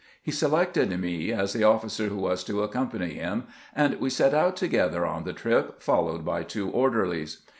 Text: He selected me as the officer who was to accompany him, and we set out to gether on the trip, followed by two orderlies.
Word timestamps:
He 0.23 0.31
selected 0.31 0.99
me 0.99 1.31
as 1.31 1.53
the 1.53 1.63
officer 1.63 2.05
who 2.07 2.17
was 2.17 2.43
to 2.45 2.63
accompany 2.63 3.09
him, 3.09 3.43
and 3.75 3.93
we 3.99 4.09
set 4.09 4.33
out 4.33 4.55
to 4.57 4.67
gether 4.67 5.05
on 5.05 5.25
the 5.25 5.31
trip, 5.33 5.79
followed 5.83 6.25
by 6.25 6.41
two 6.41 6.71
orderlies. 6.71 7.43